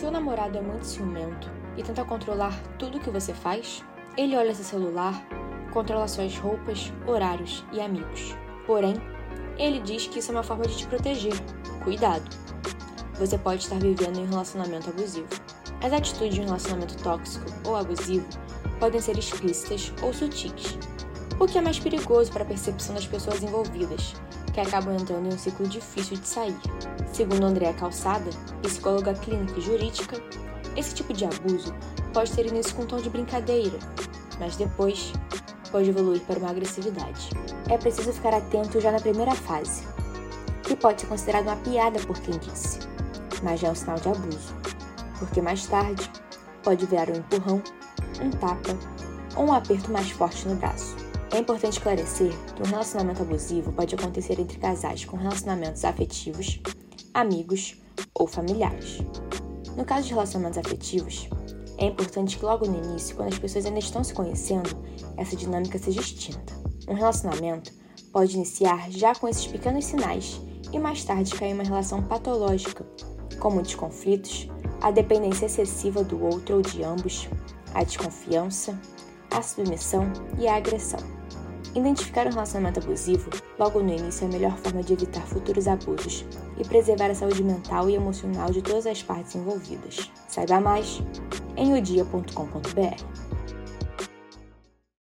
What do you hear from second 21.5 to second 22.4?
é mais perigoso